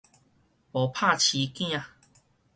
[0.03, 0.07] 無拍生
[1.53, 1.83] 驚